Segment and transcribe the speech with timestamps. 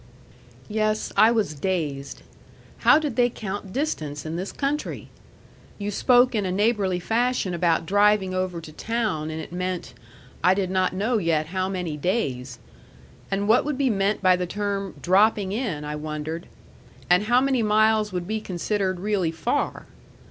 [0.67, 2.23] Yes, I was dazed.
[2.79, 5.09] How did they count distance in this country?
[5.77, 9.93] You spoke in a neighborly fashion about driving over to town, and it meant
[10.43, 12.57] I did not know yet how many days.
[13.29, 16.47] And what would be meant by the term "dropping in," I wondered.
[17.07, 19.85] And how many miles would be considered really far?